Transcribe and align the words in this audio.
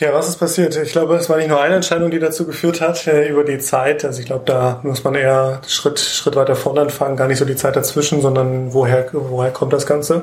Ja, 0.00 0.14
was 0.14 0.30
ist 0.30 0.38
passiert? 0.38 0.74
Ich 0.76 0.92
glaube, 0.92 1.14
es 1.16 1.28
war 1.28 1.36
nicht 1.36 1.50
nur 1.50 1.60
eine 1.60 1.74
Entscheidung, 1.74 2.10
die 2.10 2.18
dazu 2.18 2.46
geführt 2.46 2.80
hat, 2.80 3.06
äh, 3.06 3.28
über 3.28 3.44
die 3.44 3.58
Zeit. 3.58 4.02
Also 4.02 4.20
ich 4.20 4.24
glaube, 4.24 4.44
da 4.46 4.80
muss 4.82 5.04
man 5.04 5.14
eher 5.14 5.60
Schritt, 5.66 6.00
Schritt 6.00 6.36
weiter 6.36 6.56
vorne 6.56 6.80
anfangen, 6.80 7.18
gar 7.18 7.28
nicht 7.28 7.36
so 7.36 7.44
die 7.44 7.54
Zeit 7.54 7.76
dazwischen, 7.76 8.22
sondern 8.22 8.72
woher, 8.72 9.06
woher 9.12 9.50
kommt 9.50 9.74
das 9.74 9.84
Ganze? 9.84 10.22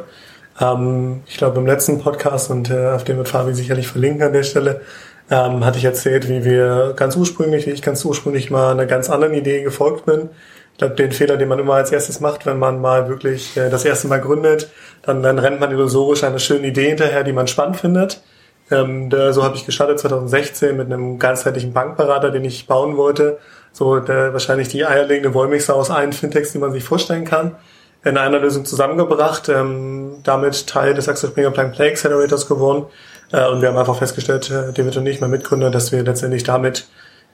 Ähm, 0.60 1.22
ich 1.28 1.38
glaube, 1.38 1.60
im 1.60 1.68
letzten 1.68 2.00
Podcast, 2.00 2.50
und 2.50 2.72
äh, 2.72 2.88
auf 2.88 3.04
dem 3.04 3.18
wird 3.18 3.30
Fabi 3.30 3.54
sicherlich 3.54 3.88
verlinken 3.88 4.24
an 4.24 4.34
der 4.34 4.42
Stelle, 4.42 4.82
ähm, 5.30 5.64
hatte 5.64 5.78
ich 5.78 5.86
erzählt, 5.86 6.28
wie 6.28 6.44
wir 6.44 6.94
ganz 6.96 7.16
ursprünglich, 7.16 7.68
wie 7.68 7.72
ich 7.72 7.84
ganz 7.84 8.04
ursprünglich 8.04 8.50
mal 8.50 8.72
einer 8.72 8.88
ganz 8.88 9.12
anderen 9.12 9.36
Idee 9.36 9.62
gefolgt 9.62 10.08
bin. 10.08 10.30
Ich 10.72 10.80
glaube, 10.80 10.96
den 10.96 11.12
Fehler, 11.12 11.38
den 11.38 11.50
man 11.50 11.60
immer 11.60 11.76
als 11.76 11.92
erstes 11.92 12.20
macht, 12.20 12.48
wenn 12.48 12.58
man 12.58 12.82
mal 12.82 13.10
wirklich 13.10 13.56
äh, 13.56 13.70
das 13.70 13.86
erste 13.86 14.08
Mal 14.08 14.22
gründet, 14.22 14.72
dann, 15.04 15.22
dann 15.22 15.38
rennt 15.38 15.60
man 15.60 15.70
illusorisch 15.70 16.24
einer 16.24 16.40
schönen 16.40 16.64
Idee 16.64 16.88
hinterher, 16.88 17.24
die 17.24 17.34
man 17.34 17.48
spannend 17.48 17.78
findet 17.78 18.22
ähm, 18.70 19.10
da, 19.10 19.32
so 19.34 19.44
habe 19.44 19.56
ich 19.56 19.66
gestartet 19.66 20.00
2016 20.00 20.76
mit 20.76 20.88
einem 20.88 21.20
ganzheitlichen 21.20 21.74
Bankberater, 21.74 22.32
den 22.32 22.44
ich 22.44 22.68
bauen 22.68 22.98
wollte. 22.98 23.38
So 23.72 24.00
der, 24.00 24.34
wahrscheinlich 24.34 24.68
die 24.68 24.86
eierlegende 24.86 25.34
Wollmixer 25.34 25.76
aus 25.76 25.92
allen 25.92 26.14
Fintechs, 26.14 26.52
die 26.52 26.58
man 26.58 26.72
sich 26.72 26.84
vorstellen 26.84 27.26
kann, 27.26 27.56
in 28.04 28.18
einer 28.18 28.40
Lösung 28.40 28.66
zusammengebracht, 28.66 29.50
ähm, 29.50 30.18
damit 30.24 30.68
Teil 30.68 30.94
des 30.94 31.08
Axel 31.08 31.30
Springer 31.30 31.52
Plug 31.52 31.72
Play 31.72 31.92
Accelerators 31.92 32.48
geworden. 32.48 32.86
Äh, 33.32 33.48
und 33.48 33.62
wir 33.62 33.70
haben 33.70 33.78
einfach 33.78 33.98
festgestellt, 33.98 34.50
äh, 34.50 34.74
David 34.74 34.98
und 34.98 35.06
ich, 35.06 35.22
mein 35.22 35.32
Mitgründer, 35.32 35.72
dass 35.72 35.92
wir 35.92 36.04
letztendlich 36.04 36.44
damit 36.44 36.88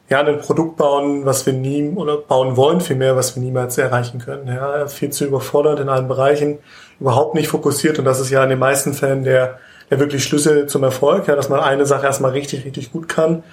ja, 0.09 0.21
ein 0.21 0.39
Produkt 0.39 0.77
bauen, 0.77 1.25
was 1.25 1.45
wir 1.45 1.53
nie 1.53 1.89
oder 1.95 2.17
bauen 2.17 2.57
wollen, 2.57 2.81
vielmehr, 2.81 3.15
was 3.15 3.35
wir 3.35 3.41
niemals 3.41 3.77
erreichen 3.77 4.19
können. 4.19 4.47
Ja, 4.47 4.87
viel 4.87 5.11
zu 5.11 5.25
überfordert 5.25 5.79
in 5.79 5.89
allen 5.89 6.07
Bereichen, 6.07 6.59
überhaupt 6.99 7.35
nicht 7.35 7.47
fokussiert 7.47 7.99
und 7.99 8.05
das 8.05 8.19
ist 8.19 8.29
ja 8.29 8.43
in 8.43 8.49
den 8.49 8.59
meisten 8.59 8.93
Fällen 8.93 9.23
der 9.23 9.59
ja 9.93 9.99
wirklich 9.99 10.23
Schlüssel 10.23 10.67
zum 10.67 10.83
Erfolg, 10.83 11.27
ja, 11.27 11.35
dass 11.35 11.49
man 11.49 11.59
eine 11.59 11.85
Sache 11.85 12.05
erstmal 12.05 12.31
richtig, 12.31 12.65
richtig 12.65 12.91
gut 12.91 13.07
kann. 13.07 13.43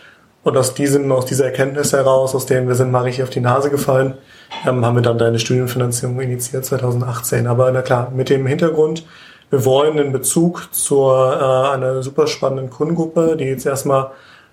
Und 0.43 0.57
aus 0.57 0.73
diesem, 0.73 1.13
aus 1.13 1.27
dieser 1.27 1.45
Erkenntnis 1.45 1.93
heraus, 1.93 2.35
aus 2.35 2.47
dem 2.47 2.67
wir 2.67 2.75
sind 2.75 2.91
mal 2.91 3.03
richtig 3.03 3.23
auf 3.23 3.31
die 3.31 3.41
Nase 3.41 3.69
gefallen, 3.69 4.15
ähm, 4.67 4.85
haben 4.85 4.97
wir 4.97 5.03
dann 5.03 5.19
deine 5.19 5.39
Studienfinanzierung 5.39 6.19
initiiert 6.21 6.65
2018. 6.65 7.47
Aber 7.47 7.71
na 7.71 7.83
klar, 7.83 8.11
mit 8.11 8.31
dem 8.31 8.47
Hintergrund, 8.47 9.05
wir 9.51 9.65
wollen 9.65 9.99
in 9.99 10.13
Bezug 10.13 10.69
zur 10.73 11.15
äh, 11.15 11.75
einer 11.75 12.03
super 12.03 12.27
spannenden 12.27 12.71
Kundengruppe, 12.71 13.37
die 13.37 13.45
jetzt 13.45 13.67
erstmal 13.67 14.13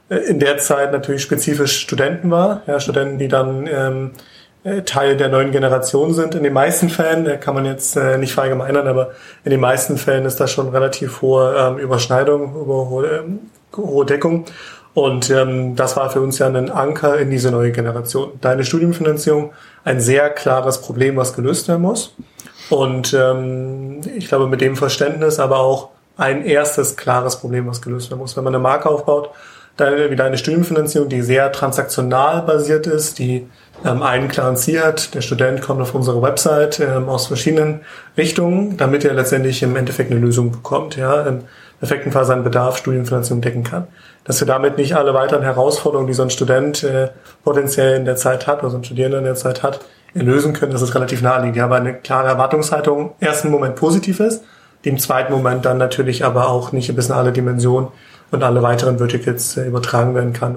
äh, 0.10 0.16
in 0.16 0.40
der 0.40 0.58
Zeit 0.58 0.92
natürlich 0.92 1.22
spezifisch 1.22 1.80
Studenten 1.80 2.32
war, 2.32 2.64
ja, 2.68 2.82
Studenten, 2.82 3.18
die 3.18 3.30
dann 3.30 3.68
ähm, 3.68 4.12
äh, 4.16 4.37
Teil 4.86 5.18
der 5.18 5.30
neuen 5.30 5.52
Generation 5.52 6.14
sind. 6.14 6.36
In 6.36 6.44
den 6.44 6.54
meisten 6.54 6.90
Fällen, 6.90 7.26
äh, 7.26 7.38
kann 7.38 7.56
man 7.56 7.66
jetzt 7.66 7.96
äh, 7.96 8.18
nicht 8.18 8.34
verallgemeinern, 8.34 8.88
aber 8.88 9.12
in 9.44 9.52
den 9.52 9.60
meisten 9.60 9.98
Fällen 9.98 10.26
ist 10.26 10.40
da 10.40 10.48
schon 10.48 10.70
relativ 10.70 11.22
hohe 11.22 11.56
ähm, 11.58 11.78
Überschneidung, 11.78 12.54
über 12.56 12.90
hohe, 12.90 13.08
ähm, 13.08 13.40
hohe 13.76 14.06
Deckung. 14.06 14.46
Und 14.94 15.30
ähm, 15.30 15.76
das 15.76 15.96
war 15.96 16.10
für 16.10 16.22
uns 16.22 16.40
ja 16.40 16.48
ein 16.48 16.72
Anker 16.72 17.18
in 17.18 17.30
diese 17.30 17.52
neue 17.52 17.72
Generation. 17.72 18.32
Deine 18.42 18.66
Studienfinanzierung, 18.66 19.52
ein 19.84 20.00
sehr 20.00 20.30
klares 20.32 20.82
Problem, 20.82 21.16
was 21.18 21.36
gelöst 21.36 21.68
werden 21.68 21.84
muss. 21.84 22.16
Und 22.70 23.14
ähm, 23.14 24.02
ich 24.16 24.28
glaube, 24.28 24.48
mit 24.48 24.60
dem 24.62 24.76
Verständnis 24.76 25.40
aber 25.40 25.60
auch 25.60 25.90
ein 26.18 26.44
erstes 26.44 26.96
klares 26.96 27.38
Problem, 27.38 27.68
was 27.68 27.82
gelöst 27.82 28.10
werden 28.10 28.20
muss. 28.20 28.36
Wenn 28.36 28.44
man 28.44 28.56
eine 28.56 28.64
Marke 28.64 28.90
aufbaut, 28.90 29.32
wie 29.80 30.16
deine 30.16 30.40
Studienfinanzierung, 30.40 31.08
die 31.08 31.22
sehr 31.22 31.52
transaktional 31.52 32.42
basiert 32.42 32.88
ist, 32.88 33.20
die 33.20 33.48
ähm, 33.86 34.02
einen 34.02 34.28
klaren 34.28 34.58
Ziel 34.58 34.82
hat. 34.82 35.14
Der 35.14 35.22
Student 35.22 35.62
kommt 35.62 35.82
auf 35.82 35.94
unsere 35.94 36.22
Website 36.22 36.80
ähm, 36.80 37.10
aus 37.10 37.28
verschiedenen 37.28 37.82
Richtungen, 38.18 38.78
damit 38.78 39.06
er 39.06 39.14
letztendlich 39.14 39.62
im 39.62 39.76
Endeffekt 39.76 40.12
eine 40.12 40.20
Lösung 40.20 40.52
bekommt, 40.52 40.96
ja, 40.96 41.22
im 41.22 41.44
perfekten 41.80 42.12
Fall 42.12 42.26
seinen 42.26 42.44
Bedarf 42.44 42.78
Studienfinanzierung 42.78 43.42
decken 43.42 43.64
kann. 43.64 43.88
Dass 44.24 44.40
wir 44.40 44.48
damit 44.48 44.78
nicht 44.78 44.96
alle 44.96 45.14
weiteren 45.14 45.44
Herausforderungen, 45.44 46.08
die 46.08 46.16
so 46.16 46.24
ein 46.24 46.32
Student 46.32 46.84
äh, 46.84 47.10
potenziell 47.44 47.98
in 47.98 48.06
der 48.06 48.16
Zeit 48.16 48.48
hat, 48.48 48.62
oder 48.62 48.72
so 48.72 48.78
ein 48.78 48.84
Studierender 48.84 49.20
in 49.20 49.26
der 49.26 49.36
Zeit 49.36 49.62
hat, 49.62 49.82
lösen 50.14 50.54
können, 50.54 50.72
das 50.72 50.82
ist 50.82 50.96
relativ 50.96 51.22
naheliegend. 51.22 51.58
Ja, 51.58 51.66
aber 51.66 51.76
eine 51.76 51.94
klare 51.94 52.30
Erwartungshaltung 52.30 53.14
ersten 53.20 53.52
Moment 53.52 53.76
positiv 53.76 54.20
ist, 54.20 54.44
im 54.88 54.98
zweiten 55.00 55.34
Moment 55.34 55.66
dann 55.66 55.78
natürlich 55.78 56.26
aber 56.26 56.50
auch 56.50 56.72
nicht 56.72 56.94
bis 56.96 57.08
in 57.08 57.14
alle 57.14 57.32
Dimensionen 57.32 57.90
und 58.32 58.44
alle 58.44 58.62
weiteren 58.62 58.98
Verticals 58.98 59.58
äh, 59.58 59.68
übertragen 59.68 60.16
werden 60.16 60.34
kann. 60.34 60.56